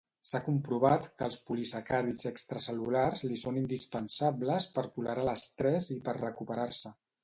S'ha 0.27 0.39
comprovat 0.45 1.03
que 1.21 1.27
els 1.31 1.37
polisacàrids 1.49 2.25
extracel·lulars 2.31 3.23
li 3.29 3.39
són 3.45 3.63
indispensables 3.63 4.71
per 4.79 4.89
tolerar 4.99 5.31
l'estrès 5.33 5.97
i 5.99 6.05
per 6.09 6.21
recuperar-se. 6.23 6.99